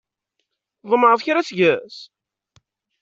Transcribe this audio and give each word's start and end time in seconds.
Tḍemɛeḍ 0.81 1.19
kra 1.25 1.41
seg-s? 1.47 1.97